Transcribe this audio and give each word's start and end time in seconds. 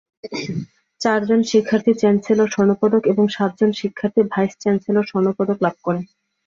চারজন 1.01 1.39
শিক্ষার্থী 1.51 1.91
চ্যান্সেলর 1.93 2.49
স্বর্ণপদক 2.49 3.03
এবং 3.07 3.25
সাতজন 3.27 3.71
শিক্ষার্থী 3.79 4.21
ভাইস 4.31 4.53
চ্যান্সেলর 4.59 5.05
স্বর্ণপদক 5.07 5.57
লাভ 5.65 5.75
করেন। 5.83 6.03